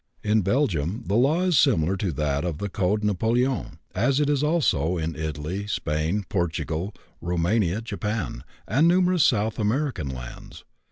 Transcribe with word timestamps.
In 0.23 0.41
Belgium 0.41 1.03
the 1.05 1.13
law 1.15 1.43
is 1.43 1.59
similar 1.59 1.95
to 1.97 2.11
that 2.13 2.43
of 2.43 2.57
the 2.57 2.69
Code 2.69 3.03
Napoléon, 3.03 3.77
as 3.93 4.19
it 4.19 4.31
is 4.31 4.41
also 4.41 4.97
in 4.97 5.15
Italy, 5.15 5.67
Spain, 5.67 6.25
Portugal, 6.27 6.91
Roumania, 7.21 7.81
Japan, 7.81 8.43
and 8.67 8.87
numerous 8.87 9.23
South 9.23 9.59
American 9.59 10.09
lands. 10.09 10.63